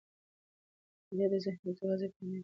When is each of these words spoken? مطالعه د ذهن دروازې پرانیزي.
مطالعه 1.07 1.27
د 1.31 1.33
ذهن 1.45 1.65
دروازې 1.77 2.07
پرانیزي. 2.13 2.39